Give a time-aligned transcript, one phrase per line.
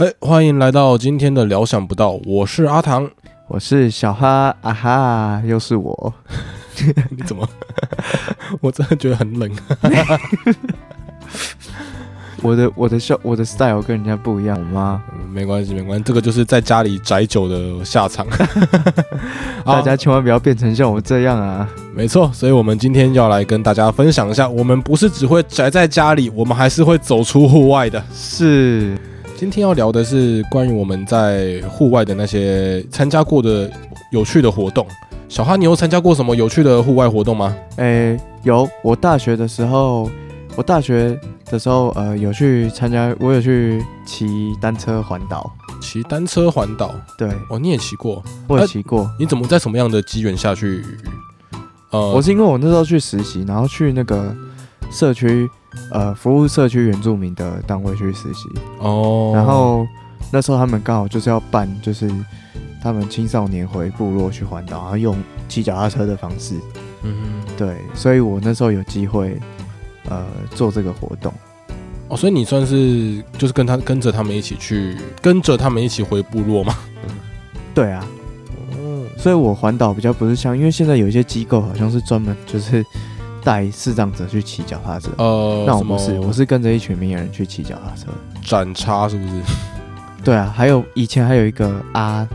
[0.00, 3.10] 哎，欢迎来到今天的聊想不到，我是阿唐，
[3.48, 6.14] 我是小哈啊哈，又是我。
[7.10, 7.46] 你怎么？
[8.62, 9.50] 我真的觉得很冷。
[12.40, 15.02] 我的我的笑我的 style 跟人家不一样吗？
[15.30, 18.26] 没关系没关系，这个就是在家里宅久的下场。
[19.66, 21.68] 大家千万不要变成像我这样啊！
[21.94, 28.02] 没错，所以我们今天要来跟大家分享一下，我们不是只会宅在家里，我们还是会走出户外的。
[28.14, 28.96] 是，
[29.40, 33.72] 今天要聊的是关于我们在户外的那些参加过的
[34.12, 34.86] 有趣的活动。
[35.30, 37.56] 小哈，你有参加过什么有趣的户外活动吗？
[37.76, 40.10] 诶，有，我大学的时候，
[40.56, 41.18] 我大学。
[41.46, 45.50] 的时候，呃，有去参加，我有去骑单车环岛。
[45.80, 49.10] 骑单车环岛，对，哦，你也骑过，我也骑过。
[49.18, 50.84] 你怎么在什么样的机缘下去？
[51.90, 54.32] 呃，我是因为我那时候去实习，然后去那个
[54.92, 55.48] 社区，
[55.90, 58.48] 呃，服务社区原住民的单位去实习。
[58.78, 59.32] 哦。
[59.34, 59.86] 然后
[60.32, 62.10] 那时候他们刚好就是要办，就是
[62.82, 65.16] 他们青少年回部落去环岛，然后用
[65.48, 66.54] 骑脚踏车的方式。
[67.02, 67.42] 嗯。
[67.56, 69.38] 对，所以我那时候有机会。
[70.08, 70.26] 呃，
[70.56, 71.32] 做这个活动
[72.08, 76.74] 哦，所以你算是就是跟他跟着他们一起去，跟着他们一起回部落吗？
[77.72, 78.04] 对啊，
[78.72, 82.84] 嗯，所以我环岛比较不是像，因为现在有一些机构好像是专门就是
[83.42, 88.08] 带视障者去骑脚踏车，呃，那我不是，我是跟着一群名人去骑脚踏车，
[88.42, 89.32] 斩叉是不是？
[90.22, 92.28] 对啊，还有以前还有一个阿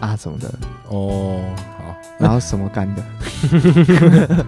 [0.00, 0.48] 阿什么的
[0.88, 1.40] 哦，
[1.78, 1.84] 好，
[2.18, 3.02] 然后什么干的。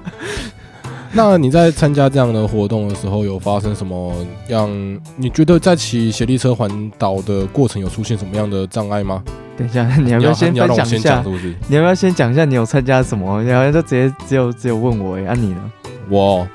[1.12, 4.14] 那你在参加这样的活动的时候，有发生什么
[4.48, 4.68] 样？
[5.16, 9.22] 你觉得在骑斜力车环岛的过程有出现什么样的障碍吗？
[9.56, 11.24] 等一下， 你要不要先分享一下？
[11.68, 13.42] 你要不要先讲一下你有参加什么？
[13.44, 15.72] 然后就直接只有只有问我哎，那你呢？
[16.08, 16.46] 我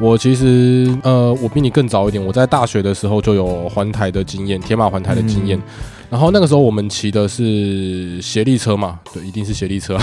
[0.00, 5.60] 我其实呃，我比你更早一点，我在大学的时候就有环台的经验，铁马环台的经验。
[6.08, 9.96] 然后那个时候我们骑的是斜力车嘛，对，一定是斜力车。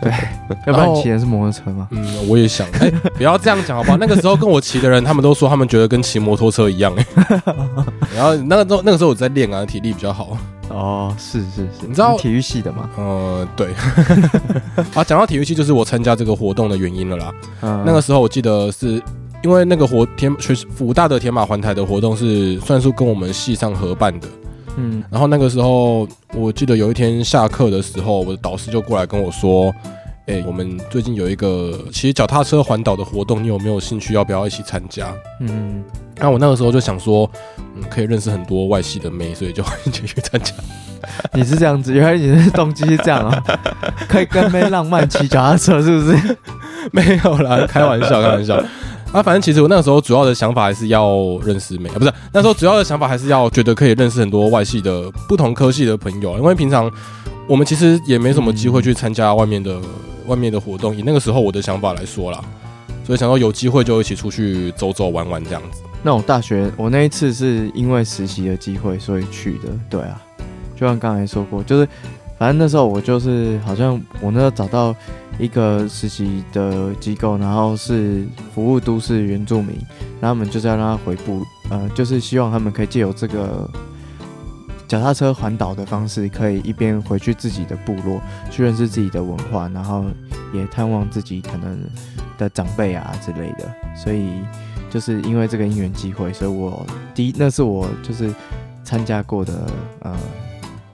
[0.00, 0.12] 对，
[0.68, 1.88] 要不然骑的是摩托车吗？
[1.90, 2.68] 嗯，我也想。
[2.74, 3.96] 哎，不要这样讲好不好？
[3.96, 6.94] 那个时候跟我骑的人，他们都说他们觉得跟骑摩托车一样。
[6.94, 7.06] 哎，
[8.14, 10.38] 然后那个时候那个时候我在练啊，体力比较好。
[10.70, 12.88] 哦，是是是，你知道体育系的吗？
[12.96, 13.68] 呃，对。
[14.94, 17.34] 啊，讲到体育系，就是我参加这个活动的原因了啦。
[17.84, 19.02] 那个时候我记得是
[19.42, 24.28] 因为那个活天学武大的铁马环台的活动是算是跟我们系上合办的。
[24.76, 29.74] 嗯，然后那个时候，我记得有一天下课的时候，我的导师就过来跟我说
[30.26, 34.14] ：“哎，我们最近有一个骑脚踏车环岛的活动，你有没有兴趣？
[34.14, 35.82] 要不要一起参加？”嗯，
[36.20, 37.28] 那我那个时候就想说，
[37.74, 40.52] 嗯，可以认识很多外系的妹，所以就 一起去参加。
[41.32, 43.42] 你是这样子，原来你的动机是这样啊？
[44.06, 46.36] 可以跟妹浪漫骑脚踏车，是不是？
[46.92, 48.54] 没有啦，开玩笑，开玩笑。
[49.12, 56.88] 啊，反正其实我那个时候主要的想法还是要认识美啊，不是那时候主要的想法还是要觉得可以认识很多外系的不同科系的朋友，因为平常
[57.48, 59.76] 我们其实也没什么机会去参加外面的
[60.26, 60.94] 外面的活动。
[60.94, 62.40] 以那个时候我的想法来说啦，
[63.04, 65.82] 所以想说有机会就一起出去走走玩玩这样子。
[66.02, 70.20] 那我大学我那一次是因为实习的机会所以去的，对啊，
[70.76, 71.88] 就像刚才说过，就是
[72.38, 74.94] 反正那时候我就是好像我那时候找到。
[75.38, 79.70] 一个实习的机构，然后是服务都市原住民，
[80.20, 83.66] 然后我们就是要让他回部，呃，就是希望他们可以借由这个
[84.86, 90.04] 脚踏车环岛的方式，可以一边回去自己的部落，去认识自己的文化，然后
[90.52, 91.88] 也探望自己可能
[92.36, 93.66] 的长辈啊之类的。
[93.96, 94.32] 所以
[94.90, 96.84] 就是因为这个因缘机会，所以我
[97.14, 98.34] 第一那是我就是
[98.84, 99.66] 参加过的
[100.00, 100.14] 呃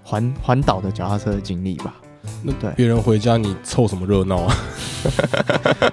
[0.05, 1.95] 环环岛的脚踏车的经历吧。
[2.43, 4.55] 那对别人回家，你凑什么热闹啊？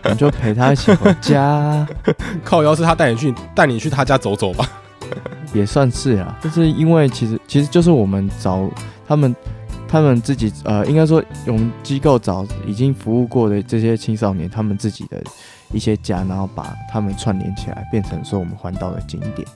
[0.10, 1.88] 你就陪他一起回家。
[2.44, 4.68] 靠，要是他带你去，带你去他家走走吧。
[5.54, 8.68] 也算是啊，就是因为其实其实就是我们找
[9.08, 9.34] 他们，
[9.94, 15.22] 他们自己呃，应该说我们机构找已经服务过的这些青少年，他们自己的
[15.72, 19.48] 一些家，然后把他们串联起来，变成说我们环岛的景点。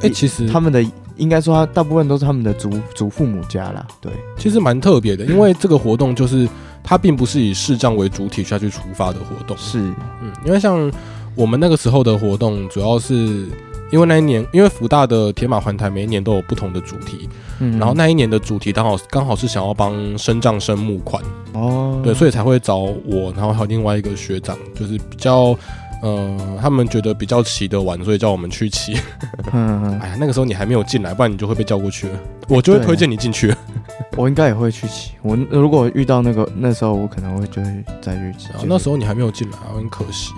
[0.00, 0.82] 哎，其实他们的。
[1.18, 3.84] 应该说，他大部分都是他们的祖祖父母家啦。
[4.00, 6.48] 对，其实蛮特别的，因为这个活动就是
[6.80, 9.56] 它并不是以视障为主体下去出发的活动。
[9.58, 9.80] 是，
[10.22, 10.88] 嗯，因为像
[11.34, 13.48] 我们那个时候的活动，主要是
[13.90, 17.28] 因为那一年，因为福大的铁马环台每一年都有不同的主题，
[17.60, 25.56] 嗯，然后那一年的主题刚好刚好是想要帮生障生募款哦，对，所以才会找我，然后还有另外一个学长，就是比较。
[26.00, 28.96] 呃，他们觉得比较骑得完，所以叫我们去骑。
[29.52, 32.20] 嗯， 哎呀，那个时候你还没有进来，不然你就会被叫过去了。
[32.46, 33.52] 我就会推荐你进去。
[34.16, 35.14] 我应该也会去骑。
[35.22, 38.46] 我如果遇到那个那时候，我可能会就会再去骑。
[38.64, 40.30] 那时候你还没有进来，很可惜。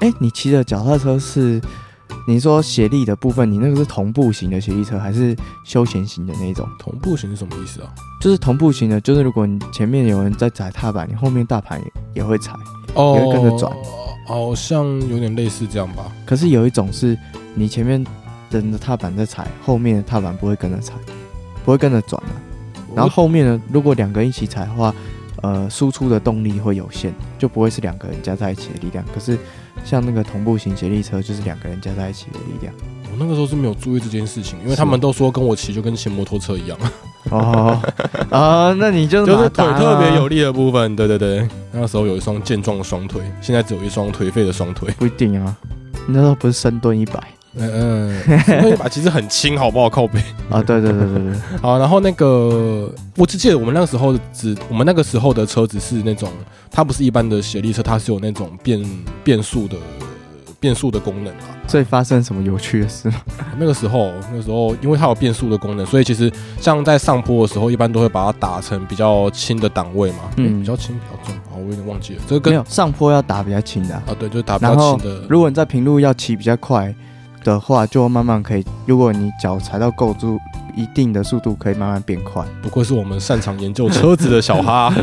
[0.00, 1.60] 哎，你骑的脚踏车是
[2.28, 6.68] 你说斜力的部分，你那个是同步型的斜力车，还是休闲型的那种？
[6.76, 7.88] 同步型是什么意思啊？
[8.20, 12.52] 就是同步型的，就是如果你前面有人在踩踏板，你后面大盘也也会踩，
[12.88, 13.72] 也会跟着转。
[14.26, 16.10] 好像有点类似这样吧。
[16.26, 17.16] 可是有一种是
[17.54, 18.04] 你前面
[18.50, 20.94] 人的踏板在踩，后面的踏板不会跟着踩，
[21.64, 22.28] 不会跟着转的。
[22.92, 24.92] 然后后面呢，如果两个人一起踩的话，
[25.42, 29.04] 呃，输出的动力会有限，就不会是两个人加在一起的力量。
[29.14, 29.38] 可是。
[29.86, 32.74] 像那个同步型接力车，就是两个人加在一起的力量。
[33.04, 36.76] 我那个时候是没有注意这件事情，因为他们都说跟我骑就跟骑摩托车一样。
[37.30, 37.80] 哦
[38.30, 40.94] 啊， 那你就就是腿特别有力的部分。
[40.96, 44.92] 对对对，那时候有一双健壮的双腿，现在只有一双颓废的双腿。
[44.98, 45.56] 不一定啊，
[46.06, 47.35] 你那时候不是深蹲一百。
[47.58, 49.88] 嗯嗯，那一把其实很轻，好不好？
[49.88, 50.20] 靠背
[50.50, 51.34] 啊，对对对对对。
[51.62, 56.28] 好，然后那个，我只记得我们那个时候只，我们那个时候的车子是那种，
[56.70, 58.84] 它不是一般的斜力车，它是有那种变
[59.24, 59.76] 变速的
[60.60, 61.56] 变速的功能啊。
[61.66, 63.16] 所以发生什么有趣的事吗？
[63.58, 66.30] 那个时候，那个时候，因为它有变速的功能，所以其实
[66.60, 70.18] 像在上坡的时候，一般都会把它打成比较轻的档位嘛。
[70.36, 71.34] 嗯，比较轻，比较重。
[71.36, 75.22] 啊，我有点忘记了，这个跟上坡要打比较轻的啊，对，就是打比较轻的。
[75.26, 76.94] 如果你在平路要骑比较快。
[77.46, 80.38] 的话就慢慢可以，如果你脚踩到够住
[80.74, 82.44] 一定的速度，可以慢慢变快。
[82.60, 84.92] 不愧是我们擅长研究车子的小哈。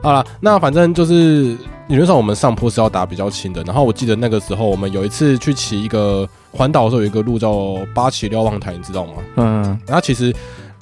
[0.00, 1.56] 好了，那反正就是
[1.88, 3.62] 理论上我们上坡是要打比较轻的。
[3.64, 9.12] 然后我记得那个时候我们有一次去骑一个环岛的时候，有一个路叫八旗瞭望台，你知道吗？
[9.36, 9.62] 嗯。
[9.86, 10.32] 然后其实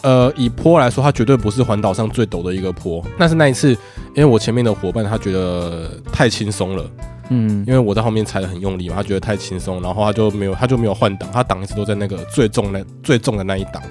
[0.02, 3.02] 呃以坡来说，它绝对不是环岛上最陡的一个坡。
[3.18, 3.70] 但是那一次，
[4.14, 6.84] 因为我前面的伙伴他觉得太轻松了。
[7.28, 13.82] 嗯，因为我在后面踩的很用力嘛，他觉得太轻松，然后他就没有，他就没有换挡，他档一直都在那个最重的最重的那一档。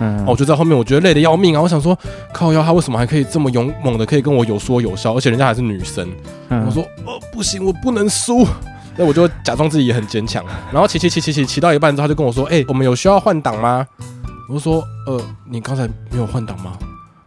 [0.00, 1.60] 嗯，我就在后面，我觉得累得要命啊！
[1.60, 1.96] 我想说，
[2.32, 6.08] 靠腰，他为什么还可以这么勇猛的，可以跟我有说有笑，而且人家还是女生。
[6.48, 8.46] 我说，哦，不行，我不能输。
[8.96, 13.86] 那我就假装自己也很坚强，然后骑骑骑骑骑骑到一半之后，他就跟我说，哎，我们有需要换挡吗？
[14.48, 16.72] 我就说，呃，你刚才没有换挡吗？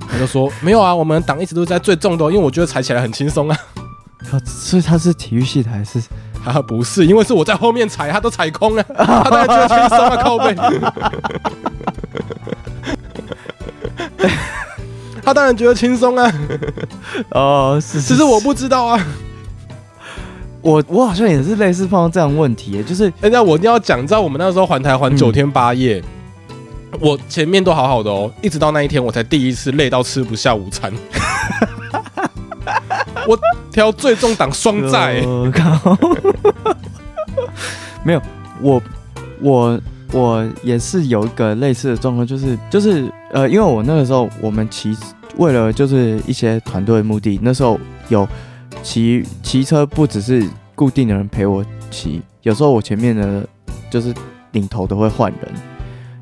[0.07, 3.57] 他就说，没有啊，我们档一直都在最重的，因为我觉得踩起来很轻松啊。
[4.45, 6.00] 所以他是体育系的还是？
[6.44, 10.56] 啊，不是，因为是我在后面踩，他都踩空了，他当然觉得轻松啊， 靠背。
[15.24, 16.31] 他当然觉得轻松啊。
[17.31, 19.04] 哦，是，只是我不知道啊。
[20.62, 26.04] 我我好像也是类似碰到这样问题，就是哎，那我一定要讲，知道我们那时候环台环九天八夜，
[27.00, 30.94] 我前面都好好的哦，一直到那一天，我才第一次累到吃不下午餐。
[33.27, 33.36] 我
[33.75, 35.16] 挑最重档双载，
[38.06, 38.22] 没有，
[38.62, 38.81] 我
[39.42, 39.77] 我
[40.13, 44.98] 我也是有一个类似的状况，就是就是呃，因为我那个时候我们骑
[45.36, 47.77] 为了就是一些团队的目的，那时候
[48.07, 48.25] 有
[48.81, 51.62] 骑骑车不只是固定的人陪我
[51.92, 53.45] 骑，有时候我前面的
[53.89, 54.13] 就是
[54.54, 55.51] 领头都会换人。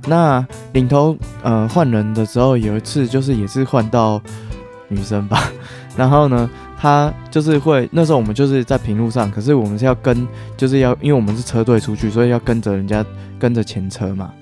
[0.07, 4.19] 那领头呃换人的时候，有一次就是也是换到
[4.88, 5.51] 女生吧，
[5.95, 6.50] 然后呢。
[6.83, 10.27] 他就是会那时候我们就是在平路上，可是我们是要跟，
[10.57, 13.06] 就是要因为我们是车队出去，所以要跟着人家
[13.39, 14.33] 跟着前车嘛，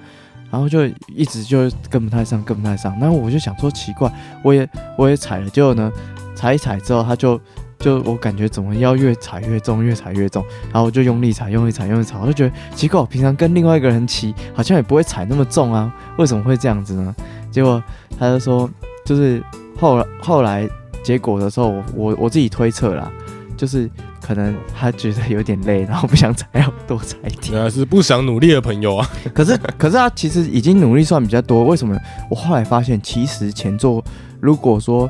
[0.50, 3.00] 然后就一直就跟不太上，跟不太上。
[3.00, 4.12] 然后我就想说奇怪，
[4.44, 5.92] 我也我也踩了，结果呢
[6.34, 7.40] 踩一踩之后，他就
[7.78, 17.16] 就我感觉怎么要越踩越重，越踩越重，然后我就用力踩，用力踩，用力踩，我就觉得奇怪，我平常跟另外一个人骑好像也不会踩那么重啊，为什么会这样子呢？
[17.52, 17.80] 结果
[18.18, 18.68] 他就说，
[19.06, 19.44] 就是
[19.80, 20.68] 后后来。
[21.04, 23.12] 结果的时候，我我我自己推测啦，
[23.58, 23.90] 就是
[24.22, 27.54] 可能他觉得有点累，然后不想踩，要多踩一点。
[27.54, 29.10] 原来是不想努力的朋友啊。
[29.34, 31.64] 可是可是他其实已经努力算比较多。
[31.64, 31.98] 为什么？
[32.30, 34.04] 我后来发现，其实前座
[34.40, 35.10] 如果说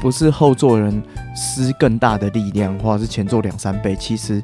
[0.00, 1.02] 不是后座人
[1.36, 4.42] 施更大的力量，或者是前座两三倍，其实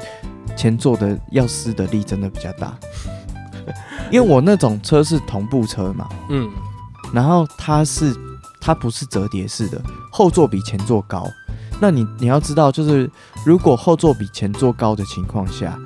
[0.55, 2.77] 前座的要施的力真的比较大。
[4.11, 6.49] 因为我那种车是同步车嘛，嗯，
[7.13, 8.15] 然后它是。
[8.67, 9.81] 它不是折叠式的，
[10.11, 11.25] 后座比前座高。
[11.81, 13.09] 那你你要知道，就是
[13.45, 15.79] 如果后座比前座高的情况下，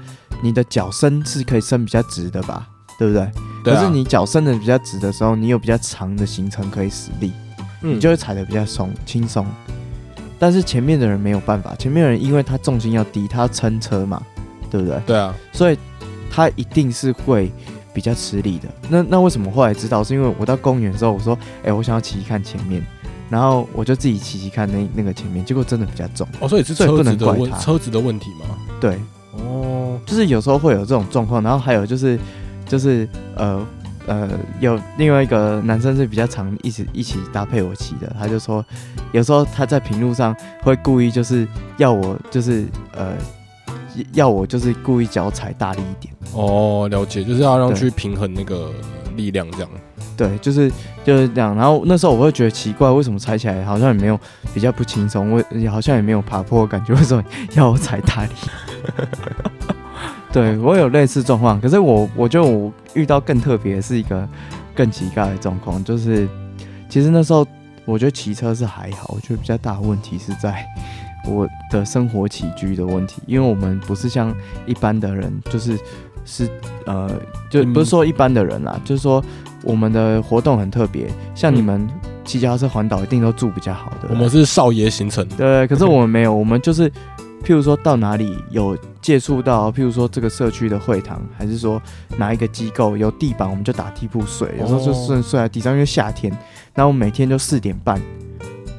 [0.43, 2.67] 你的脚伸是可以伸比较直的吧？
[2.99, 3.31] 对不对？
[3.63, 7.31] 可是你脚伸的比较直的时候，你有比较长的行程可以使力，
[7.83, 9.47] 你就会踩的比较松轻松。
[10.39, 14.23] 但是前面的人没有办法，前面的人因为他重心要低，他要撑车嘛，
[14.71, 14.99] 对不对？
[15.07, 15.79] 对啊，所以
[16.31, 17.53] 他一定是会。
[18.01, 20.03] 比较吃力的，那那为什么后来知道？
[20.03, 22.83] 是因为我到公园之后，我说，哎，我想要骑骑看前面，
[23.29, 26.27] 然后我就自己骑骑看那那个前面，结果真的比较重。
[26.41, 28.57] 哦，所以是车子的问车子的问题吗？
[28.81, 28.99] 对，
[29.33, 32.19] 哦，就是有时候会有这种状况，然后还有就是
[32.65, 33.67] 就是呃
[34.07, 34.31] 呃，
[34.61, 38.65] 有另外一个男生是比较常一起一起搭配我骑的，他就说，
[39.13, 42.65] 有时候他在平路上会故意就是要我就是
[42.97, 43.13] 呃。
[44.13, 46.15] 要我就是故意脚踩大力一点。
[46.33, 48.71] 哦，了解，就是要让去平衡那个
[49.17, 49.71] 力量这样。
[50.17, 50.71] 对，就是
[51.03, 51.57] 就是这样。
[51.57, 54.19] 然后那时候我会觉得奇怪，为什么踩起来好像也没有
[54.53, 58.31] 比较不轻松，我好像也没有爬坡感觉，为什么要我踩大力？
[60.33, 64.29] 对我有类似状况，可是我我觉得我遇到更特别是一个
[64.75, 66.29] 更奇怪的状况，就是
[66.89, 67.45] 其实那时候
[67.85, 70.65] 我觉得骑车是还好，我觉得比较大的问题是在
[71.27, 74.35] 我的生活起居的问题，因为我们不是像
[74.67, 75.79] 一般的人，就是
[76.25, 76.49] 是
[76.87, 77.11] 呃，
[77.51, 79.23] 就不是说一般的人啦，就是说
[79.63, 81.89] 我们的活动很特别，像你们
[82.25, 86.91] 骑脚踏车环岛一定都住比较好的，我们是少爷行程，对，可是我们没有，我们就是。
[87.43, 91.81] 譬如说到哪里有接触到，譬如说这个社区的会堂，还是说
[92.19, 94.47] 哪一个机构有地板，我们就打地铺睡。
[94.61, 96.31] 有时候就睡睡在地上，因为夏天。
[96.75, 97.99] 然后每天就四点半、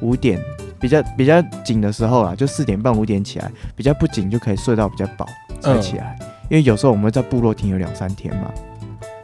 [0.00, 0.40] 五点
[0.82, 5.26] 比较比较紧的时候啦，就四点半、五点起来；比较不紧就可以睡到比较饱
[5.60, 6.18] 才起来。
[6.50, 8.52] 因为有时候我们在部落停留两三天嘛。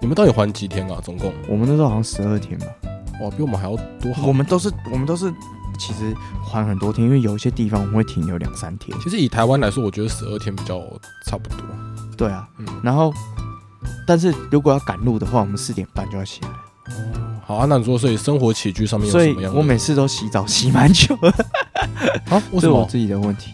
[0.00, 0.98] 你们到底还几天啊？
[1.02, 1.30] 总共？
[1.48, 2.66] 我们那时候好像十二天吧。
[3.20, 4.26] 哇，比我们还要多好。
[4.26, 5.30] 我们都是我们都是。
[5.78, 6.12] 其实
[6.42, 8.98] 还很多天，因为有一些地方我们会停留两三天。
[8.98, 10.80] 其实以台湾来说，我觉得十二天比较
[11.24, 11.60] 差不多。
[12.16, 12.66] 对啊，嗯。
[12.82, 13.12] 然后，
[14.04, 16.48] 但是如果要赶路的话，我们四点半就要起来。
[16.48, 17.66] 哦，好啊。
[17.68, 19.54] 那你说，所以生活起居上面有什么样？
[19.54, 21.16] 我每次都洗澡洗蛮久。
[22.28, 23.52] 啊， 是我自己的问题。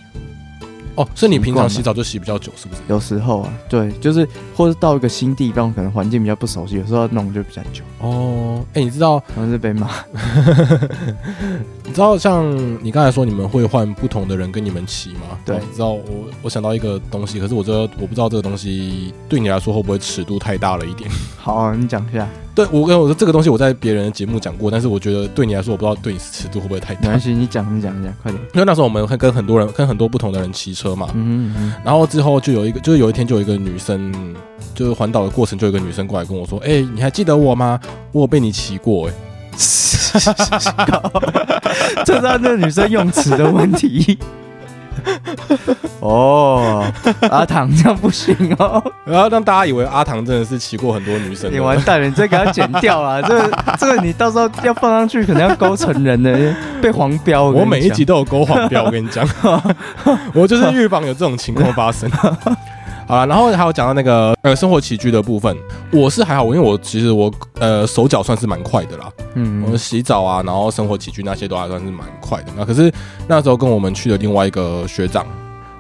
[0.97, 2.81] 哦，是你平常洗澡就洗比较久，是不是？
[2.87, 7.83] 有时候啊，对，就是或者到一个新地方，可能环境比较不熟悉，有时候弄就比较久。
[7.99, 9.19] 哦，哎，你知道？
[9.35, 9.91] 可能是被骂。
[11.83, 12.45] 你知道，像
[12.81, 15.37] 你刚才说，你们会换不同的人跟你们骑吗？
[15.45, 15.57] 对。
[15.57, 16.05] 你知道，我
[16.43, 21.11] 我想到一个东西，可是我觉得我不知道这个东西对你来说会不会尺度太大了一点。
[21.37, 22.29] 好，你讲一下。
[22.55, 27.01] 对，我跟我说这个东西我在别人的节目讲过，但是我觉得对你来说，我不知道对你尺度会不会太大。
[27.03, 28.41] 没关系，你讲，你讲，你讲，快点。
[28.55, 31.09] 因为那时候我们会跟很多人，跟很多不同的人骑车嘛。
[31.15, 31.75] 嗯嗯。
[31.85, 34.13] 然后之后就有一个，就是有一天就有一个女生，
[34.75, 37.81] 就是环岛的过程，就有一个女生过来跟我说：“哎，你还记得我吗？
[38.13, 39.15] 我有被你骑过。” 哎，
[42.05, 44.17] 这是那个女生用词的问题。
[46.01, 46.85] 哦，
[47.31, 51.51] 阿唐这样不行哦，然后让大家以为阿唐真的是骑过很多女生。
[51.53, 53.21] 你完蛋了，你再给他剪掉啊！
[53.27, 57.45] 这个这个你到时候要放上去，可能要勾成人的，被黄标。
[57.45, 59.27] 我每一集都有勾黄标，我跟你讲，
[60.35, 62.11] 我就是预防有这种情况发生。
[63.07, 65.57] 好了，然后还有讲到那个呃生活起居的部分，
[65.93, 72.53] 我是还好，因为我其实我呃手脚算是蛮快的啦，嗯，我们洗澡啊，然后生活起居那些都还算是蛮快的。
[72.57, 72.93] 那可是
[73.29, 75.27] 那时候跟我们去的另外一个学长，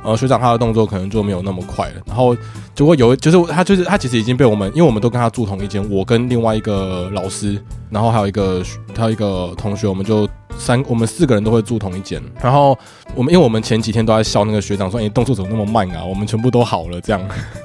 [0.05, 1.95] 呃学长他的动作可能就没有那么快了。
[2.07, 2.37] 然后
[2.75, 8.63] 就会有就是他就是他其实已经被我们，因为我们都跟他住同一间，我跟另外一个老师，然后还有一个
[8.97, 10.29] 还有一个同学，我们就。
[10.57, 12.23] 三，我们四个人都会住同一间。
[12.41, 12.79] 然后
[13.17, 16.05] 我们，因为我们前几天都在笑那个学长，说你动作怎么那么慢啊？
[16.05, 17.21] 我们全部都好了这样。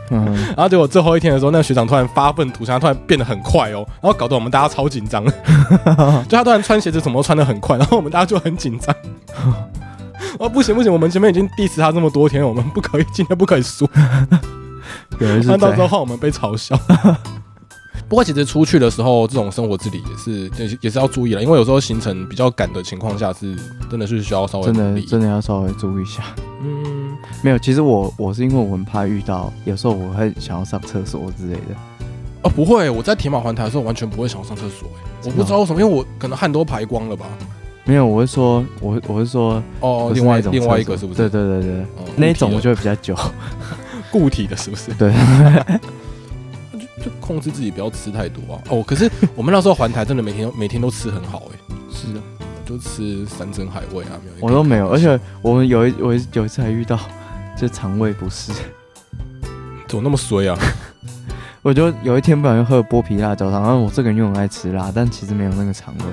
[0.10, 0.26] 嗯。
[0.58, 5.24] 然后结果最后一天的时候，那个学长突然发愤图强，突然变得很快哦，然后搞得我们大家超紧张。
[6.28, 8.96] 就他突然穿鞋子什么都穿的很快，然后我们大家就很紧张。
[10.40, 13.90] 哦，不行不行，我们前面已经 diss 他这么多天，我们不可以今天不可以输。
[15.20, 16.80] 那到时候换我们被嘲笑。
[18.08, 23.56] 不过其实出去的时候，这种生活自理也是也也是要注意了，因为有时候行程比较赶的情况下，是
[23.90, 26.24] 真的是需要稍微真的真的要稍微注意一下。
[26.64, 31.76] 嗯，没有，其实我我是因为我很怕遇到，有时候我会想要上厕所之类的。
[32.42, 37.28] 哦，不会，我在铁马环台的时候完全不会想要上厕所，哎，我不知道为什么，因为我可能汗都排光了吧。
[37.90, 41.28] 没有，我是说，我我是说，哦，另外另外一个是不是？
[41.28, 43.18] 对对对对，那一种我就会比较久，
[44.12, 44.94] 固体的是不是？
[44.94, 45.12] 对。
[46.72, 48.62] 就 就控制自己不要吃太多啊！
[48.70, 52.22] 哦，可是我们那时候环台真的每天 每天都吃很好哎，是的，
[52.64, 57.00] 就吃山珍海味啊，没有，我都没有，而且我们有一我有一次还遇到
[57.58, 58.52] 就肠胃不适，
[59.88, 60.56] 怎么那么衰啊？
[61.64, 66.06] 我就有一天不小心喝了剥皮辣椒汤，然后我这个人又很爱吃辣，但其实没有那个肠胃，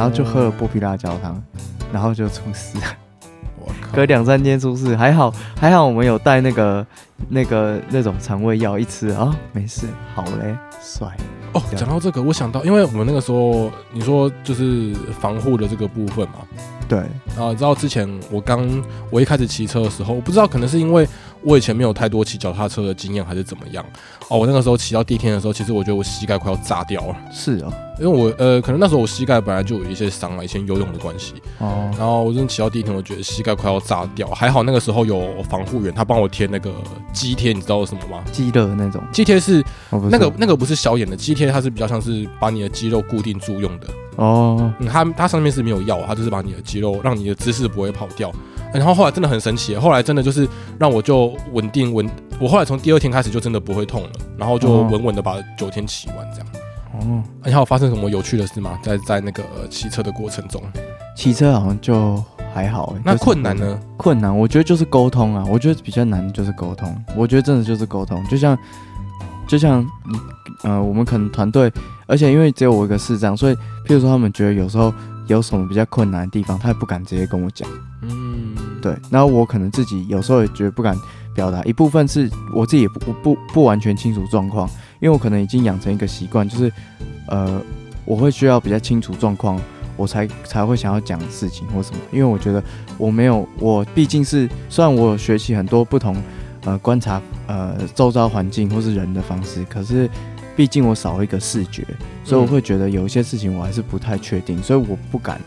[0.00, 1.38] 然后就喝了剥皮辣椒汤，
[1.92, 2.78] 然后就出事。
[3.92, 6.86] 隔两三天出事，还好还好，我们有带那个
[7.28, 11.14] 那个那种肠胃药，一吃啊没事，好嘞，帅
[11.52, 11.62] 哦。
[11.76, 16.36] 讲到这个，我想到，因为我们那个时候你说就是防护的这个部分嘛，
[16.88, 17.00] 对
[17.36, 18.66] 啊，你知道之前我刚
[19.10, 21.06] 我一开始骑车的时候，我不知道可能是因为。
[21.42, 23.84] 我以前没有太多骑脚踏车的经验，还是怎么样？
[24.28, 27.16] 哦，我那个时候骑到第一天的时候，其实我觉得我膝盖快要炸掉了。
[27.32, 31.34] 是啊，因为我呃，可能那时候我膝盖本来就有一些伤啊，以前游泳的关系。
[31.58, 31.90] 哦。
[31.98, 34.28] 然后我真的骑到第一天，我觉得膝盖快要炸掉。
[34.28, 36.72] 还好那个时候有防护员，他帮我贴那个
[37.12, 38.22] 肌贴，你知道什么吗？
[38.30, 39.02] 肌的那种。
[39.10, 39.64] 肌贴是
[40.10, 43.86] 那个那个不是消炎的，肌贴它是比较像是把你的肌肉固定住用的。
[44.16, 44.72] 哦。
[44.86, 48.30] 它它上面是没有药，它就是把你的肌肉让你的姿势不会跑掉。
[48.72, 50.48] 然后后来真的很神奇，后来真的就是
[50.78, 52.08] 让我就稳定稳，
[52.40, 56.46] 我后来从第二天开始就真的不会痛了，然后就稳稳的把九天骑完这样。
[56.92, 58.78] 哦，你还有发生什么有趣的事吗？
[58.82, 60.60] 在在那个骑车的过程中，
[61.16, 62.22] 骑车好像就
[62.52, 62.94] 还好。
[63.04, 63.78] 那困难呢？
[63.96, 65.44] 困难，我觉得就是沟通啊。
[65.48, 66.94] 我觉得比较难就是沟通。
[67.16, 68.58] 我觉得真的就是沟通，就像
[69.46, 70.18] 就像你
[70.64, 71.72] 呃，我们可能团队，
[72.06, 73.54] 而且因为只有我一个市长，所以
[73.86, 74.92] 譬如说他们觉得有时候
[75.34, 77.68] 有什么比较困难的地方，他也不敢直接跟我讲。
[78.02, 78.96] 嗯，对。
[79.10, 80.96] 然后我可能自己有时候也觉得不敢
[81.34, 84.68] 表达，一部分是我自己也不不不完全清楚状况。
[85.00, 86.70] 因为我可能已经养成一个习惯，就是，
[87.28, 87.60] 呃，
[88.04, 89.58] 我会需要比较清楚状况，
[89.96, 91.98] 我才才会想要讲事情或什么。
[92.12, 92.62] 因为我觉得
[92.98, 96.14] 我没有，我毕竟是虽然我有学习很多不同，
[96.64, 100.06] 呃，观察呃周遭环境或是人的方式，可是
[100.56, 101.84] 毕竟我少了一个视觉，
[102.24, 105.40] 所以我会觉得有一些事情我还是不太确定，所以我不敢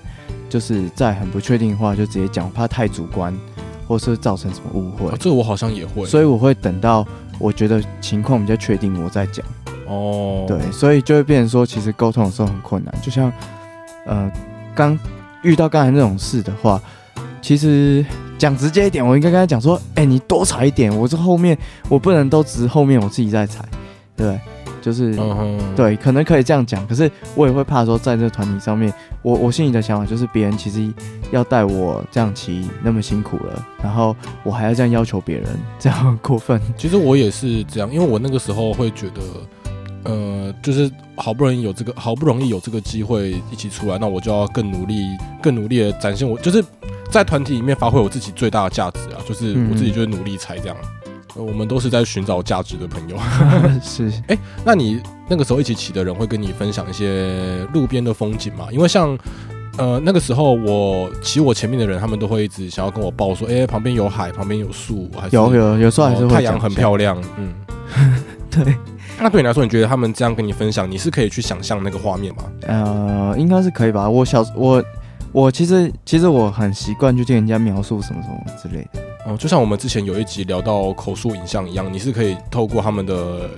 [0.50, 3.36] 就是在很不确定的话就直接讲，怕太主观，
[3.88, 5.15] 或是造成什么误会。
[5.17, 7.05] 这我好像也会，所以我会等到。
[7.39, 9.43] 我觉得情况比较确定，我再讲。
[9.88, 12.93] 哦，对，所以就会变成说，其实沟通的时候很困难。
[13.01, 13.33] 就像，
[14.05, 14.31] 呃，
[14.75, 14.98] 刚
[15.41, 16.79] 遇到刚才那种事的话，
[17.41, 18.05] 其实
[18.38, 21.57] 讲直接一点，我应该跟他讲说，哎，你多踩一点，我这后面
[21.89, 23.65] 我不能都只后面我自己在踩，
[24.15, 24.39] 对。
[24.84, 25.16] 就是，
[25.78, 30.94] 对，可能可以这样讲，可是我也会怕说，在这个团体上面，我我心里的想法就是，别人其实
[31.32, 34.13] 要带我这样骑那么辛苦了，然后
[34.44, 35.48] 我还要这样要求别人，
[35.80, 36.60] 这样很过分。
[36.78, 45.02] 其实我也是这样，因为我那个时候会觉得，呃，就是好不容易有这个，好不容易有这个机会一起出来，那我就要更努力，
[45.42, 46.62] 更努力的展现我，就是
[47.10, 50.75] 在团体里面发挥我自己最大的价值啊，就是我自己就是努力才这样。
[51.36, 53.18] 我们都是在寻找价值的朋友。
[53.82, 58.68] 是， 哎，那你那个时候一起骑的人会跟你分享一些路边的风景吗？
[58.72, 59.18] 因为像，
[59.78, 67.22] 呃，那个时候我骑我前面的人，他们都会一直想要跟我报说，哎，旁边有海，旁边有树，还是有有有时候还是太阳很漂亮。
[67.38, 67.54] 嗯，
[68.50, 68.76] 对。
[69.19, 72.43] 那对你来说，你觉得他们这样跟你分享，你是可以去想象那个画面吗？
[72.67, 74.10] 呃，应该是可以吧。
[74.10, 74.84] 我小我
[75.32, 79.00] 我其实其实我很习惯去听人家描述什么什么之类的。
[79.25, 83.49] 哦，就像我们之前有一集聊到口述影像一样，你是可以透过他们的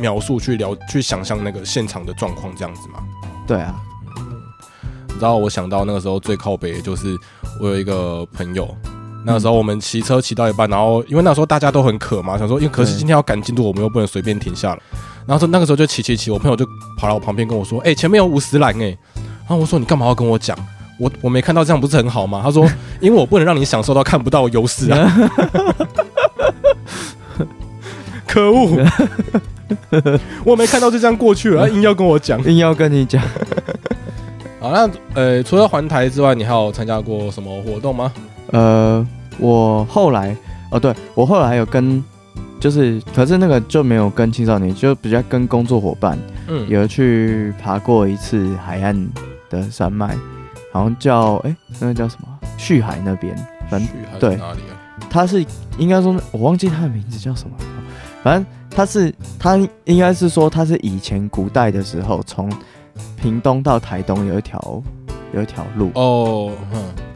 [0.00, 3.00] 描述去聊、去想象那个现场的状况，这样子吗？
[3.46, 3.74] 对啊。
[5.08, 7.16] 你知道我想到那个时候最靠北，就是
[7.60, 8.68] 我有一个朋友，
[9.24, 14.82] 那个时候我们骑车骑到一半，然后因为那时候大家都很渴嘛，想说，因为可是今天要赶进度，我们又不能随便停下了。
[15.24, 16.66] 然后说那个时候就骑骑骑，我朋友就
[16.98, 18.86] 跑到我旁边跟我说：“哎，前面有五十栏哎。”
[19.48, 20.56] 然后我说：“你干嘛要跟我讲？”
[20.98, 22.40] 我我没看到这样不是很好吗？
[22.42, 22.68] 他说，
[23.00, 25.12] 因为我不能让你享受到看不到优势啊！
[28.26, 28.84] 可恶！
[30.44, 33.22] 我没看到就这样过去了，他硬要跟我讲，硬要跟你讲。
[34.60, 38.12] 好，那呃，除了环台之外，你还有参加过什么活动吗？
[38.52, 39.06] 呃，
[39.38, 40.36] 我后来
[40.70, 42.02] 哦，对我后来还有跟，
[42.60, 49.08] 就是可是那个就没有跟青少年，就比较跟工作伙伴，嗯，有去爬过一次海岸
[49.48, 50.16] 的山脉。
[50.76, 52.28] 好像叫哎，那个叫什么？
[52.58, 53.34] 旭海那边，
[53.70, 53.88] 反正
[54.20, 54.76] 对哪里啊？
[55.08, 55.44] 他是
[55.78, 57.56] 应该说，我忘记他的名字叫什么。
[58.22, 62.50] 反正他是他应该是说，他是以前古代的时候，从
[63.16, 64.82] 屏东到台东有一条
[65.32, 66.52] 有一条路哦，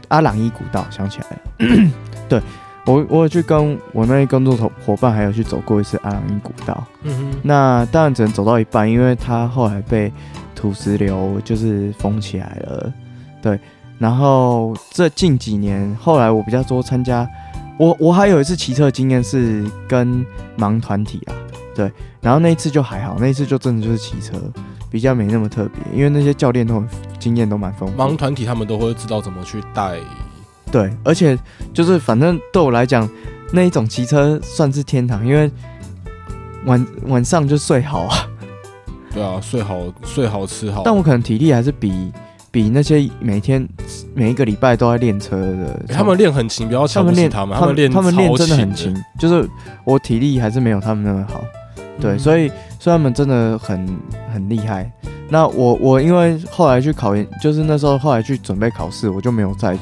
[0.07, 1.91] 阿朗伊古道，想起来了。
[2.29, 2.41] 对
[2.85, 6.83] 我，我有去跟我那些工作伙伙伴，还有去走过一次阿朗伊古道。
[7.03, 10.11] 嗯哼，那当然只能走到一半，因为他后来被
[10.55, 12.93] 土石流就是封起来了。
[13.41, 13.59] 对，
[13.97, 17.27] 然后这近几年，后来我比较多参加，
[17.79, 20.23] 我我还有一次骑车经验是跟
[20.57, 21.33] 盲团体啊，
[21.75, 24.33] 对，然后那一次就还好，那一次就真的就是骑车，
[24.91, 27.97] 比较没那么特别，因为那些教练都很经验都蛮丰富。
[27.97, 29.97] 盲团体他们都会知道怎么去带，
[30.71, 31.37] 对，而且
[31.73, 33.09] 就是反正对我来讲，
[33.51, 35.49] 那一种骑车算是天堂，因为
[36.65, 38.17] 晚晚上就睡好啊，
[39.11, 42.11] 对啊，睡好睡好吃好，但我可能体力还是比。
[42.51, 43.65] 比那些每天
[44.13, 49.47] 每一个礼拜都在练车的，他们练很勤，不要他们练他们，他们练他们练真的很勤，就是
[49.85, 51.41] 我体力还是没有他们那么好，
[51.99, 53.87] 对，所以所以他们真的很
[54.33, 54.91] 很厉害。
[55.29, 59.77] 那我我因为后来去考研，就是那时候后来去准备考试，我就没有再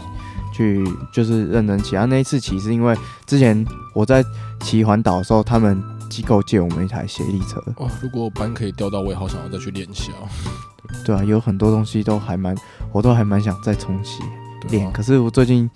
[0.53, 1.97] 去就是认真骑。
[1.97, 4.23] 啊那一次骑是因为之前我在
[4.60, 7.63] 骑环岛的时候，他们机构借我们一台协力车。
[7.77, 10.11] 哇，如果班可以调到，我也好想要再去练一下。
[11.05, 12.55] 对啊，有很多东西都还蛮，
[12.91, 14.19] 我都还蛮想再重启
[14.69, 14.91] 练。
[14.91, 15.69] 可是我最近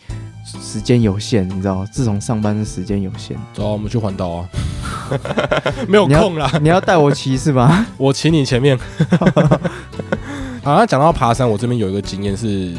[0.60, 4.50] 时间有限，你知道自从上班的时间有限，走，我们去环岛啊！
[5.88, 7.86] 没有空啦，你要带我骑是吧？
[7.98, 8.78] 我骑你前面。
[10.64, 12.74] 好，讲到爬山，我这边有一个经验是，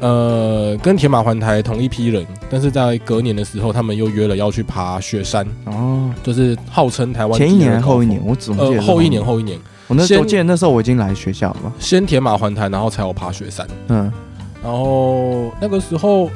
[0.00, 9.58] 呃，跟铁马环台同一批人，但是在隔年的时候，他们又约了要去爬雪山哦，就是号称台湾前一年后一年，我怎么记得后一年后一年？
[9.88, 13.66] 我那我记得那时候我已经来学校了，先铁马环台，然后才有爬雪山。
[13.88, 14.12] 嗯，
[14.62, 16.28] 然后那个时候，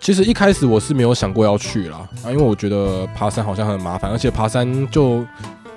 [0.00, 5.24] 其实一开始我是没有想过要去啦，啊，因为我觉得爬山好像很麻烦，而且爬山就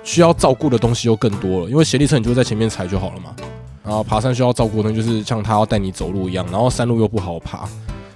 [0.02, 3.30] 需要照顾的东西又更多了，因为斜力车你就在前面踩就好了嘛。
[3.86, 7.68] 然后爬山需要照顾的，就是像他要带你走路一样，然后山路又不好爬。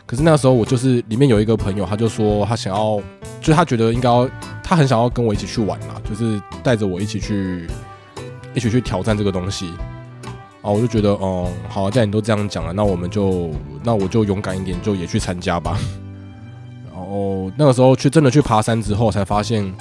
[0.05, 2.97] 可是那时候我就是里面有一个朋友，他就说他想要，
[3.41, 4.29] 就是他觉得应该要，
[4.65, 7.69] 他很想要跟我一起去玩嘛，就是带着我一起去，
[8.53, 9.73] 一起去挑战这个东西。
[10.61, 13.51] 啊，我就觉得，哦，好，既然你都这样讲了，那我们就，
[13.85, 15.79] 那我就勇敢一点，就也去参加吧。
[16.93, 19.73] 然后那个时候去真的去爬山之后，才发现。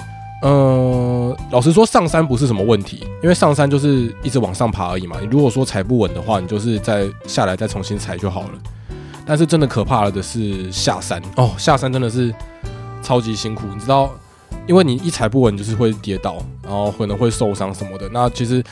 [0.41, 5.17] 呃，老实说，上山不是什么问题，因为上山就是一直往上爬而已嘛。
[5.19, 8.49] 你如果说踩不稳的话，你就是再下来再重新踩就好了。
[9.25, 12.34] 但是真的可怕了的是下山哦，下山真的是
[13.04, 14.10] 超级辛苦，你知道，
[14.65, 18.10] 因为你一踩不稳就是会跌倒，然后可能会受伤什么的。
[18.12, 18.63] 那其实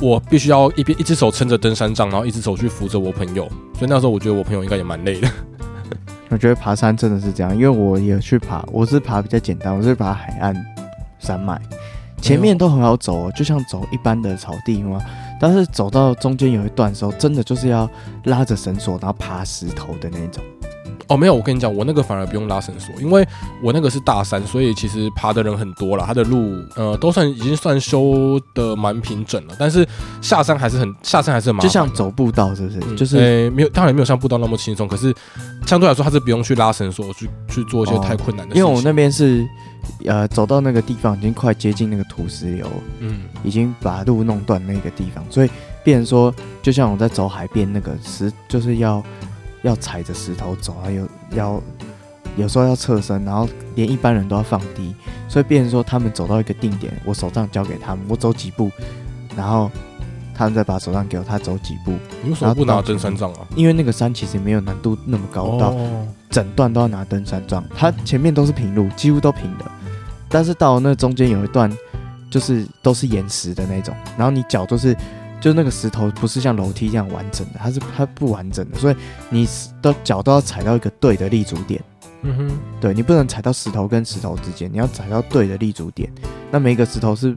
[0.00, 5.28] 我必须要一边一只手撑着登山杖，然后一只手去扶着我朋友，所以那时候我觉得我朋友应该也蛮累的。
[6.30, 10.54] 我觉得爬山真的是这样，因为我也去爬，我是爬比较简单，我是爬海岸。
[11.18, 11.60] 山脉
[12.20, 15.00] 前面都很好走，就像走一般的草地嘛。
[15.40, 17.88] 但是走到中间有一段时候，真的就是要
[18.24, 20.42] 拉着绳索，然后爬石头的那种。
[21.06, 23.26] 哦，没有，我跟你讲，我那个反而不用拉绳索，因为
[23.62, 26.04] 我那个是大山，所以其实爬的人很多了。
[26.06, 29.86] 它的路呃都算已经算修的蛮平整了，但是
[30.20, 31.66] 下山还是很下山还是很麻烦。
[31.66, 32.96] 就像走步道，是不是？
[32.96, 35.14] 就是诶，没有，当然没有像步道那么轻松，可是
[35.66, 38.54] 相对来说，它是不用去拉绳索去去做一些太困难的。
[38.54, 39.46] 因为我那边是
[40.06, 42.66] 呃走到那个地方已经快接近那个土石流，
[43.00, 45.50] 嗯，已经把路弄断那个地方，所以
[45.82, 49.02] 变成说，就像我在走海边那个石，就是要。
[49.62, 51.60] 要踩着石头走，啊有要
[52.36, 54.94] 有时候要侧身，然后连一般人都要放低，
[55.28, 58.70] 所以变成说他们走到一个定点，我手杖交给他们，我走几步，
[59.36, 59.68] 然后
[60.32, 61.92] 他们再把手杖给我，他走几步。
[62.22, 63.40] 你为什么不拿登山杖啊？
[63.56, 65.76] 因为那个山其实没有难度那么高，到
[66.30, 67.64] 整段都要拿登山杖。
[67.76, 69.64] 它前面都是平路，几乎都平的，
[70.28, 71.70] 但是到那中间有一段
[72.30, 74.96] 就是都是岩石的那种，然后你脚都是。
[75.40, 78.96] 就那个石头不是像楼梯这样完整的，它是它不完整的，所以
[79.30, 79.48] 你
[79.80, 81.80] 的脚都要踩到一个对的立足点。
[82.22, 86.12] 嗯哼，对你不能踩到石头跟石头之间，你要踩到对的立足点。
[86.50, 87.36] 那每一个石头是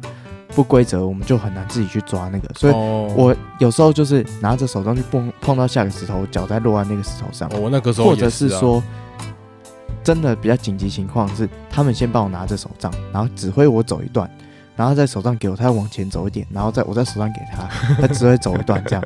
[0.55, 2.51] 不规则，我们就很难自己去抓那个。
[2.55, 7.47] 所以我有时候就是拿着手杖去碰碰到下个石头，脚在落在那个石头上。
[7.51, 8.81] 我那个时候或者是说，
[10.03, 14.29] 真的比较紧急情况是，他们先帮我拿着手杖，然后指挥我走一段。
[14.73, 17.67] 然后在手杖给我，他要往前走一点，然后再我在手上给他，
[18.01, 19.03] 他只会走一段，这样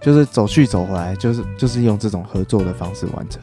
[0.00, 3.42] 就是走去走回来，就是就是用这种合作的方式完成。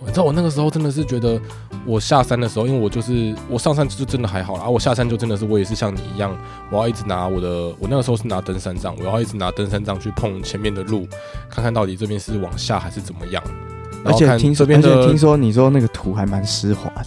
[0.00, 1.38] 你知道我那个时候真的是觉得，
[1.84, 6.34] 我下山的时候，因为我就是我上山就真的还好啦，啊我下山就真的是我也是像你一样，
[6.70, 11.06] 我要一直拿我的，我那个时候是拿登山杖，我要一直拿登山杖去碰前面的路，
[11.50, 13.42] 看看到底这边是往下还是怎么样。
[14.04, 17.06] 而且听说，而且听说你说那个土还蛮湿滑的。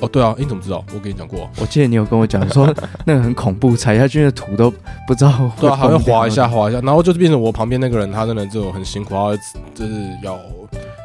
[0.00, 0.84] 哦，对啊，你怎么知道？
[0.92, 2.74] 我跟你讲过，我记得你有跟我讲说
[3.06, 4.68] 那个很恐怖，踩下去的土都
[5.06, 9.30] 不知道，对啊，还会滑一下，滑一下，然后就是变成我旁边那个人，他真的就很辛苦，他
[9.74, 9.92] 就是
[10.24, 10.36] 要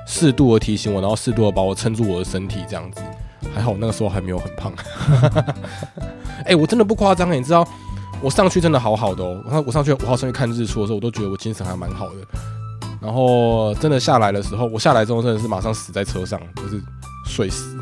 [0.08, 3.02] 适度的提醒我，然后适度的把我撑住我的身体，这样子。
[3.54, 4.74] 还好那个时候还没有很胖。
[6.46, 7.68] 哎，我真的不夸张，你知道，
[8.20, 9.40] 我上去真的好好的哦。
[9.52, 12.16] 我我上去五号上去看日出的时候，我都觉得我精神还蛮好的。
[13.00, 16.82] 然后真的下来的时候，我下来之后真的是马上死在车上，就是
[17.26, 17.78] 睡死。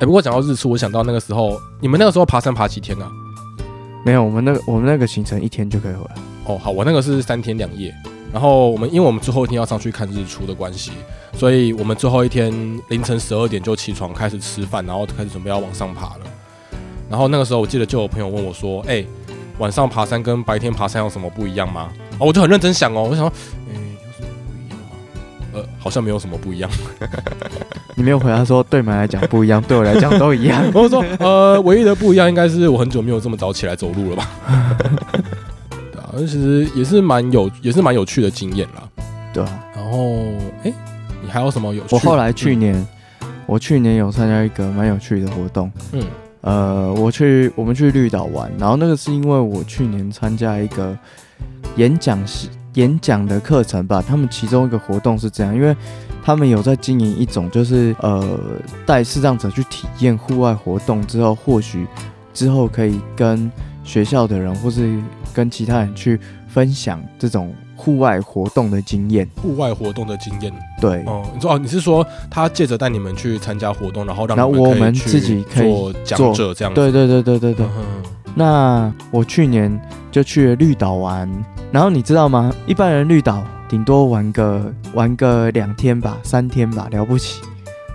[0.00, 3.08] 哎，不过讲到日出，我想到那个时候，你们那个时候爬山爬几天呢？
[4.04, 6.14] 没有，我们那个我们那个行程一天就可以回来。
[6.46, 7.94] 哦，好，我那个是三天两夜。
[8.32, 10.92] 然后我们因为我们最后一天要上去看日出的关系，
[11.34, 12.50] 所以我们最后一天
[12.88, 16.20] 凌晨十二点就起床开始吃饭，然后开始准备要往上爬了。
[17.10, 19.04] 然后那个时候我记得就有朋友问我说：“哎，
[19.58, 23.24] 晚上爬山跟白天爬山有什么不一样吗？”哦，我就很认真想哦，我想。
[23.26, 23.30] 呃，
[25.82, 26.70] 好像没有什么不一样。
[27.96, 30.62] 你没有回答说对们来讲不一样，对我来讲都一样。
[30.72, 34.30] 我说，呃，唯一的不一样应该是我很久没有这么早起来走路了吧？
[35.92, 38.88] 对啊，其实也是蛮有，也是蛮有趣的经验啦。
[39.34, 39.64] 对啊。
[39.74, 40.22] 然后，
[40.62, 40.72] 哎，
[41.22, 41.88] 你还有什么有趣？
[41.96, 42.86] 我后来去年，
[43.46, 45.70] 我去年有参加一个蛮有趣的活动。
[45.92, 46.02] 嗯。
[46.40, 50.96] 呃，我去我们去绿岛玩，然后那个是因为我去年参加一个
[51.76, 52.48] 演讲式。
[52.74, 55.76] 演讲的课程吧，他们其中一个活动是这样，因为
[56.22, 58.38] 他们有在经营一种，就是呃
[58.86, 61.86] 带视障者去体验户外活动之后，或许
[62.32, 63.50] 之后可以跟
[63.84, 64.98] 学校的人或是
[65.34, 69.28] 跟其他人去分享这种户外活动的经验。
[69.42, 76.80] 户外活动的经验，对，哦，你说哦，你是说他借着带你们去参加活动，然后让我们自己可以做讲者这样子？
[76.80, 77.66] 对对对对对对。
[77.66, 78.02] 嗯
[78.34, 79.78] 那我去年
[80.12, 81.28] 就去了绿岛玩，
[81.72, 82.54] 然后你知道吗？
[82.66, 87.40] 一般人绿岛顶多玩个玩个两天吧，三天吧，了不起。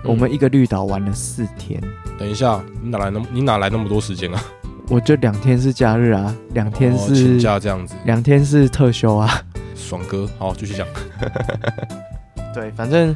[0.04, 1.80] 我们一个绿岛玩了四天，
[2.18, 4.42] 等一下，你哪来那么你哪来那么多时间啊？
[4.88, 9.28] 我就两天是假日啊，两天哦请是假这样子，两天是特休啊。
[9.76, 10.86] 爽哥，好，继续讲。
[12.54, 13.14] 对，反正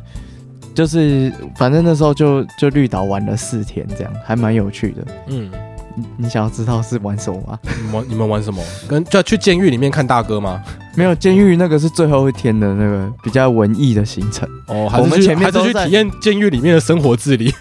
[0.74, 5.06] 就是反正那时候就就绿岛玩了四天，这样还蛮有趣的。
[5.28, 5.50] 嗯，
[5.96, 7.58] 你你想要知道是玩什么吗？
[7.64, 8.62] 你们玩你们玩什么？
[8.88, 10.62] 跟就去监狱里面看大哥吗？
[10.94, 14.46] 没有，监狱那个是最后一天的那个比较文艺的行程。
[14.66, 17.52] 哦，还我们前面还是都去体验监狱里面的生活自理？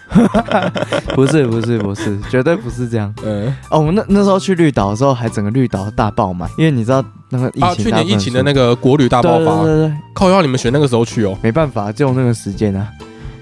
[1.15, 3.13] 不是不是不是，绝对不是这样。
[3.23, 11.37] 嗯，哦，我们那那时候去绿岛的时候，还整个绿岛大爆满，因为你知道那个疫情、啊，去年疫情的那个国旅大大爆发，对对对对，靠要你们选那个时候去哦。
[11.41, 12.87] 没办法，就那个时间啊。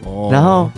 [0.06, 0.70] 哦然后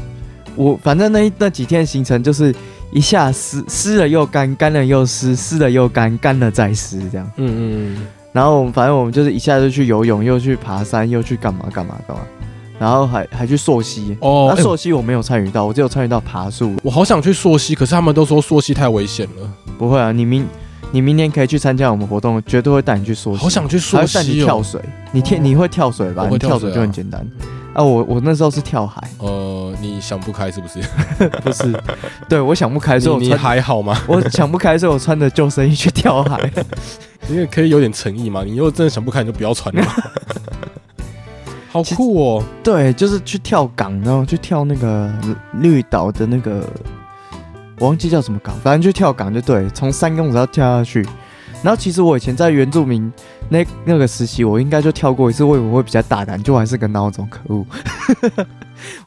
[0.56, 2.54] 我反正那一那几天的行程就是
[2.92, 7.32] 一下湿湿了又干，干了又湿，湿了又干，干了再湿这样。
[7.38, 12.24] 嗯嗯嗯，然后我们反正我们就是一下就去游泳，又去爬山，又去干嘛干嘛干嘛，
[12.78, 14.18] 然后还还去溯溪。
[14.20, 16.76] 哦，哎那溯溪我没有参与到，我只有参与到爬树。
[16.84, 20.46] 我好想去溯溪，可是他们都说溯溪太危险了，不会啊，你明
[20.92, 23.42] 你明年可以去参加我们活动，绝对会带你去溯溪。
[23.42, 24.44] 好想去还溯会带你。
[24.44, 26.28] 跳水，你跳哦你会跳水吧？
[26.30, 27.26] 你跳水跳水啊就很简单。
[27.74, 30.82] 啊，我我那时候是跳海，呃，你想不开是不是？
[31.42, 31.74] 不是，
[32.28, 33.98] 对我想不开，所以你你还好吗？
[34.08, 36.52] 我想不开，所以我穿着 救生衣去跳海。
[37.30, 38.44] 因为可以有点诚意嘛。
[38.44, 39.94] 你如果真的想不开，你就不要穿了嘛。
[41.72, 42.44] 好酷哦！
[42.62, 45.10] 对，就是去跳港，然后去跳那个
[45.54, 46.68] 绿岛的那个，
[47.82, 51.04] 我忘记叫什么港，反正就跳港就对，从三公尺要跳下去。
[51.64, 53.12] 然后其实我以前在原住民
[53.50, 57.66] 那那个实习，我应该就跳过一次，我以为会比较大胆，就还是个孬种，可恶！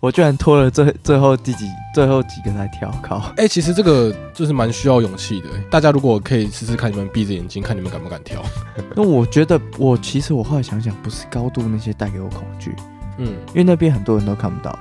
[0.01, 3.33] 我居然拖了最最后第几最后几个才跳，靠！
[3.37, 5.49] 哎、其实这个就是蛮需要勇气的。
[5.71, 8.43] 大家如果可以试试看，你们闭着眼睛看你们敢不敢跳。
[8.97, 12.75] 那我觉得我其实我后来想想，不是高度那些带给我恐惧，
[13.19, 14.77] 嗯，因为那边很多人都看不到。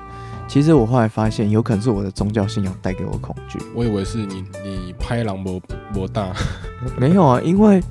[0.47, 3.58] 其实我后来发现，有可能是我的宗教信仰带给我恐惧。
[3.73, 5.60] 我以为是你你拍狼博
[5.93, 6.32] 博大，
[6.97, 7.82] 没有啊，因为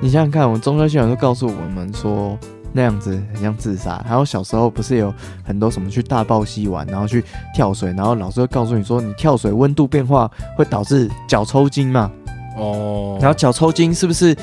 [0.00, 2.36] 你想想看，我们宗教信仰都告诉我们说
[2.72, 4.04] 那样子很像自杀。
[4.06, 12.10] 还有小时候不是有很多什么去大爆溪玩，然后去跳水，然后老师会告诉你说，你跳水温度变化会导致脚抽筋嘛。
[12.58, 14.34] 哦，然后脚抽筋是不是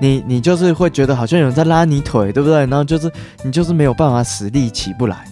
[0.00, 2.60] 你你就是会觉得好像有人在拉你腿，对不对？
[2.60, 3.12] 然后就是
[3.42, 5.24] 你就是没有办法使力起不来。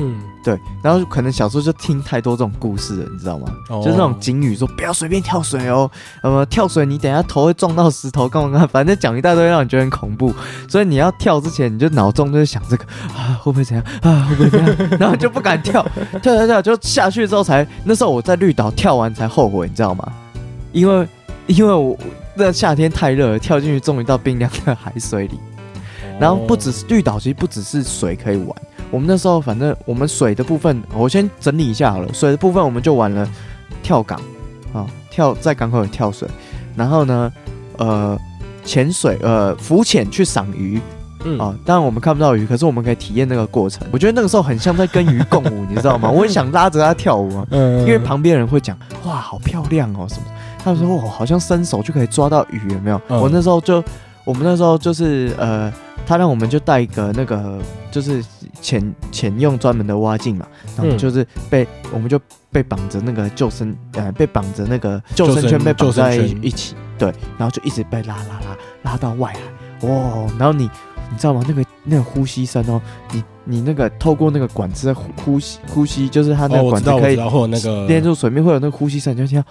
[0.00, 3.46] 嗯，对，然后可能小时候就听太多这种故事了，你知道吗？
[3.68, 5.90] 哦就是那种警语说不要随便跳水哦，
[6.22, 10.34] 呃，跳水你等下头会撞到石头，干嘛干嘛，反正讲一大堆让你觉得很恐怖。
[10.68, 12.84] 所以你要跳之前，你就脑中就是想这个
[13.16, 15.80] 啊，会不会怎样啊，会不会怎样， 然后就不敢跳，
[16.22, 20.12] 跳跳跳就下去之后才，那时候我在绿岛跳完才后悔，你知道吗？
[20.72, 21.06] 因为
[21.46, 21.96] 因为我
[22.34, 25.38] 那夏天太热了，跳进去终于到冰凉的海水里，
[26.18, 28.48] 然后不只是绿岛，其实不只是水可以玩。
[28.92, 32.12] 我们那时候反正我们水的部分，我先整理一下好了。
[32.12, 33.26] 水的部分我们就玩了
[33.82, 34.20] 跳港
[34.72, 36.28] 啊，跳在港口里跳水，
[36.76, 37.32] 然后呢，
[37.78, 38.18] 呃，
[38.64, 40.78] 潜水，呃，浮潜去赏鱼
[41.24, 41.54] 嗯啊。
[41.64, 43.86] 当然我们看不到鱼，可是我们可以体验那个过程。
[43.90, 46.10] 我觉得那个时候很像在跟鱼共舞， 你知道吗？
[46.10, 50.22] 我也想拉着它跳舞啊，嗯因为旁边人会讲哇，好漂亮哦什么。
[50.62, 53.00] 他们说哦，好像伸手就可以抓到鱼，有没有？
[53.08, 53.82] 嗯我那时候就，
[54.24, 55.72] 我们那时候就是呃，
[56.06, 57.58] 他让我们就带一个那个
[57.90, 58.22] 就是
[58.62, 60.46] 潜潜用专门的蛙镜嘛，
[60.78, 62.18] 然后就是被、我们就
[62.50, 70.70] 被绑着那个救生呃被绑着那个救救生生圈被绑在一起，对，然后就一直被拉拉拉拉到外海，哇，然后你
[71.10, 71.44] 你知道吗？
[71.46, 72.80] 那个那个呼吸声哦，
[73.12, 77.16] 你你那个透过那个管子的呼呼吸呼吸，就是它那哦，个管子可以
[77.86, 79.46] 连住水面会有那个呼吸声，你就听到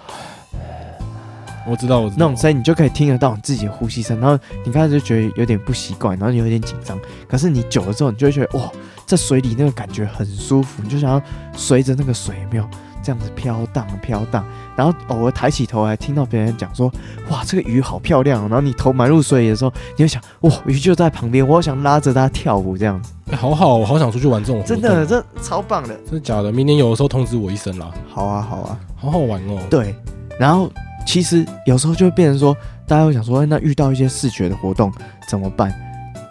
[1.64, 4.18] 我知道，我知道那种声音，你就可以听得到你自己的呼吸声。
[4.18, 6.98] 然后你开始就觉得有点不习惯，然后有点紧张。
[7.28, 8.68] 可是你久了之后，你就会觉得哇，
[9.06, 11.22] 在水里那个感觉很舒服，你就想要
[11.54, 12.66] 随着那个水有没有
[13.02, 14.44] 这样子飘荡飘荡。
[14.74, 16.90] 然后偶尔抬起头来听到别人讲说
[17.28, 18.48] 哇，这个鱼好漂亮、哦。
[18.48, 23.00] 然后你头埋入水里的时候，你就想哇，鱼就在旁边，我想拉着它跳舞这样。
[23.02, 23.12] 子。
[23.30, 25.94] 哎好好，我好想出去玩这种，真的，这超棒的。
[26.04, 26.50] 真的假的？
[26.50, 28.78] 明年有的时候通知我一声啦，好啊，好啊。
[28.96, 29.58] 好好玩哦。
[29.68, 29.94] 对，
[30.38, 30.70] 然后
[31.06, 34.92] 其实有时候就会变成说，大家会想说，哎那遇到一些视觉的活动
[35.28, 35.72] 怎么办？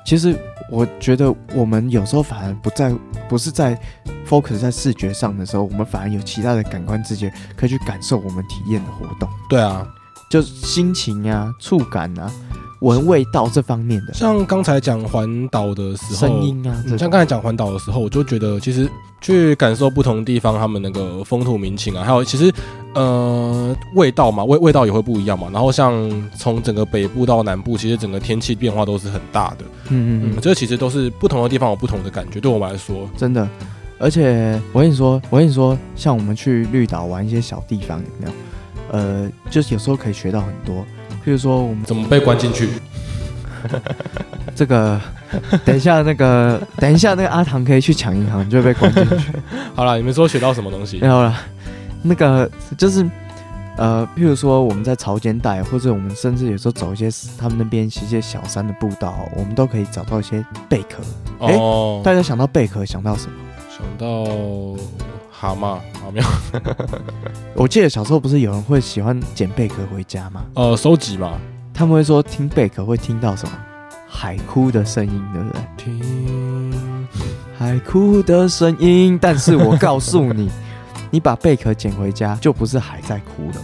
[0.06, 0.36] 其实
[0.72, 2.92] 我觉得我们有时候反而不在，
[3.28, 3.78] 不是在
[4.26, 9.86] focus 在视觉上的时候，我们反而有其他的感官直觉可以去感受我们体验的活动，对啊，
[10.30, 12.32] 就是心情啊、触感啊，
[12.82, 18.90] 闻味道这方面的，像刚才讲环岛的时候，声音啊，像刚才讲环岛的时候，我就觉得其实
[19.22, 22.52] 去感受不同地方他们那个风土民情啊，还有其实
[22.96, 25.48] 呃味道嘛，味味道也会不一样嘛。
[25.54, 29.66] 然后像从整个北部到南部，其实整个天气变化都是很大的。
[29.90, 32.40] 嗯嗯嗯，这其实都是不同的地方有不同的感觉。
[32.40, 33.48] 对我们来说，真的。
[34.00, 38.34] 而且我跟你说，我跟你说，像我们去绿岛玩一些小地方，有没有？
[38.92, 40.84] 呃，就是有时候可以学到很多。
[41.26, 42.70] 譬如说，我们怎么被关进去？
[44.56, 45.00] 这个，
[45.64, 49.32] 等一下那个，等一下那个阿唐可以去抢银行，就会被关进去。
[49.76, 50.98] 好了，你们说学到什么东西？
[51.00, 51.38] 没有了。
[52.02, 53.08] 那个就是，
[53.78, 61.04] 呃，譬如说我们在潮间带，或者我们甚至有时候走一些他们那边一些小山的步道，我们都可以找到一些贝壳。
[61.38, 63.34] 哦，大家想到贝壳想到什么？
[63.70, 64.08] 想到
[65.42, 66.26] 蛤蟆，好没有？
[67.58, 70.46] 我记得小时候不是有人会喜欢捡贝壳回家吗？
[70.54, 71.40] 呃，收集嘛。
[71.74, 73.54] 他们会说听贝壳会听到什么？
[74.08, 75.62] 海哭的声音，对不对？
[75.78, 77.08] 听
[77.58, 79.18] 海哭的声音。
[79.20, 80.48] 但是我告诉你，
[81.10, 83.56] 你把贝壳捡回家，就不是海在哭了，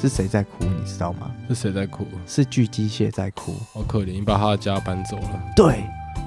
[0.00, 0.50] 是谁在哭？
[0.60, 1.28] 你知道吗？
[1.48, 2.06] 是谁在哭？
[2.28, 3.56] 是巨机械在哭。
[3.72, 5.42] 好可怜，你把他的家搬走了。
[5.56, 5.82] 对。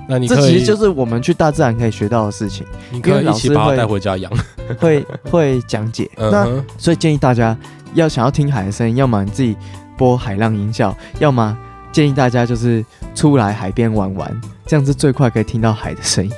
[0.08, 2.66] 那你这其实就是我们去大自然可以学到的事情。
[2.92, 4.32] 你可以一起把它带回家养，
[4.80, 6.10] 会会讲解。
[6.18, 7.56] 那所以建议大家
[7.94, 9.56] 要想要听海的声音，要么你自己
[9.98, 11.58] 播海浪音效，要么。
[11.92, 16.32] 建议大家就是出来海边玩玩，这样子最快可以听到海的声音，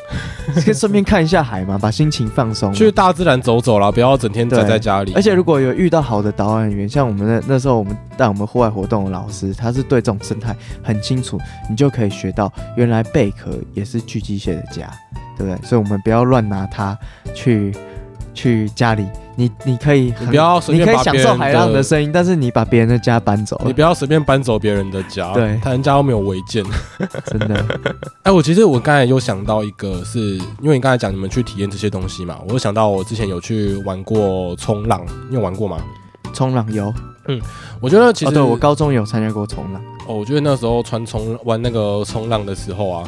[0.64, 5.14] 可 以顺便看一下海嘛，把心情放松，去大自然走走啦，不要整天宅在家里。
[5.14, 11.38] 而且如果有遇到好的导览员，像我们那那时候我们带我们户外活动的老师，他是对这种生态很清楚，
[11.70, 14.90] 你就可以学到原来贝壳也是巨机械的家，
[15.38, 15.68] 对不对？
[15.68, 16.98] 所以我们不要乱拿它
[17.34, 17.74] 去
[18.40, 19.06] 去家里。
[19.36, 26.62] 你你可以你不要随便你可以享受海浪的声音，但是你把别人的家搬走，你不要随便搬走别人的家，对，他人家又没有违建，
[27.26, 27.66] 真的。
[28.24, 30.20] 哎，我其实我刚才又想到一个，是
[30.62, 35.78] 因为你刚才讲你们去体验这些东西嘛，我就想到我之前有去玩过冲浪，你有玩过吗？
[36.34, 36.94] 冲浪有，
[37.30, 37.42] 嗯，
[37.80, 43.04] 我觉得其实对我高中有参加过冲浪，哦，我觉得那时候穿冲玩那个冲浪的时候啊。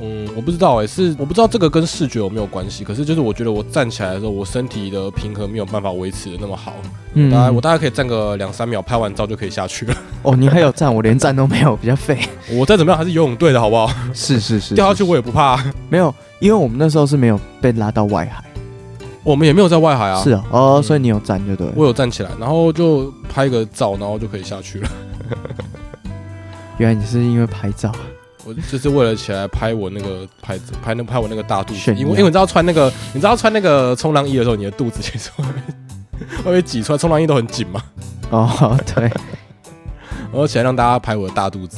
[0.00, 2.84] 嗯，我不知道哎，是我不知道这个跟视觉有没有关系。
[2.84, 6.74] 可是就是我觉得我站起来的时候，我身体的平衡没有办法维持的那么好。
[7.14, 9.94] 嗯，大概我大概可以站个两三秒，拍完照就可以下去了。
[10.22, 12.18] 哦，你还有站，我连站都没有，比较废。
[12.52, 13.90] 我再怎么样还是游泳队的好不好？
[14.14, 15.62] 是是是，掉下去我也不怕。
[15.88, 18.44] 没有，因为我们那时候是没有被拉到外海，
[19.24, 20.22] 我们也没有在外海啊。
[20.22, 21.66] 是啊，哦，所以你有站就对。
[21.74, 24.88] 我有站起来，然后就拍个照，然后就可以下去了。
[26.78, 27.90] 原来你是因为拍照。
[28.48, 35.44] 我就是为了起来拍我那个拍子拍那拍我那个大肚子，因为因为你知道穿那个你知道穿那个冲浪衣的时候，你的肚子其实会
[36.42, 37.82] 会被挤出来，冲浪衣都很紧嘛。
[38.30, 39.10] 哦，对，
[40.32, 41.76] 我起来让大家拍我的大肚子。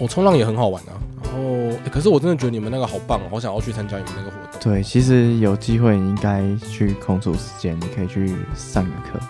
[0.00, 4.60] 我冲浪也很好玩啊，然后可是我真的觉得你们那个好棒，哦好想要去参加你们那个活动。
[4.60, 9.20] 对，其实有机会你应该去空出时间，你可以去上个课。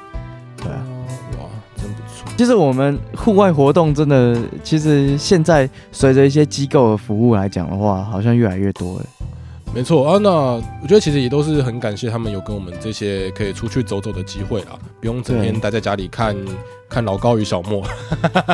[0.62, 0.95] 对啊。
[2.36, 9.06] 其实我们户外活动真的，其实现在随着一些机构的服务来讲的话，好像越来越多了。
[9.74, 16.34] 没错啊，那我觉得其实也都是很感谢他们有跟我们这些可以出去走走的机会啦，不用整天待在家里看
[16.88, 17.82] 看老高与小莫。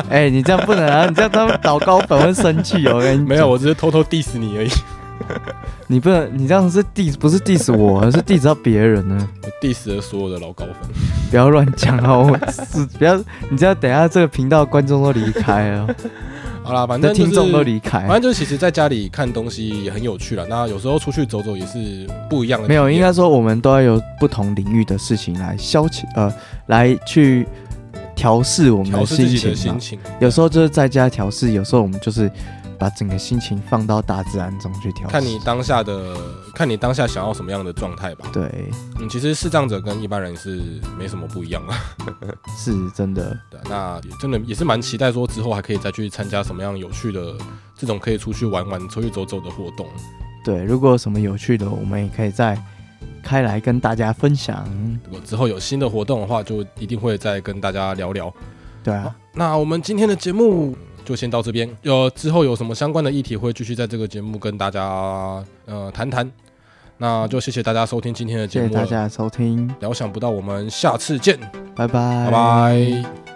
[0.09, 1.05] 哎，你这样不能啊！
[1.07, 2.99] 你这样他们老高粉会生气哦。
[3.27, 4.69] 没有，我只是偷偷 diss 你而已。
[5.93, 9.29] 你不能，你这样是 diss 不是 diss 我，而是 diss 到别人呢。
[9.61, 10.89] diss 了所有的老高粉，
[11.29, 12.35] 不要乱讲哦！
[12.51, 13.15] 是不要，
[13.51, 15.87] 你这样等下这个频道观众都离开了。
[16.65, 18.07] 好啦，反正听众都离开。
[18.07, 20.47] 反正就是，其实在家里看东西也很有趣了。
[20.49, 22.67] 那有时候出去走走也是不一样的。
[22.67, 26.33] 没有，应该说我们都要有不同领域的事情来消遣，呃，
[26.65, 27.45] 来去
[28.15, 29.99] 调试我们的心情。
[30.19, 32.31] 有时候就是在家调试，有时候我们就是。
[32.77, 36.15] 把整个心情放到大自然中去调，看你当下的，
[36.53, 38.27] 看你当下想要什么样的状态吧。
[38.33, 40.61] 对，嗯，其实视障者跟一般人是
[40.97, 41.77] 没什么不一样啊。
[42.57, 47.33] 是真的，对，那也真的也是蛮期待说之后还可以再去参加什么样有趣的
[47.75, 49.87] 这种可以出去玩玩、出去走走的活动。
[50.43, 52.61] 对，如果有什么有趣的，我们也可以再
[53.23, 54.67] 开来跟大家分享。
[55.05, 58.33] 如果之后有新的活动的话，就一定会再跟大家聊聊。
[58.83, 60.75] 对啊，那我们今天的节目。
[61.03, 64.81] 就先到这边，有之后有什么相关的议题会继续在这个节目跟大家
[65.65, 66.29] 呃谈谈。
[66.97, 71.37] 那就谢谢大家收听今天的节目，谢谢大家收听，聊想不到我们下次见，
[71.75, 73.32] 拜拜，拜拜。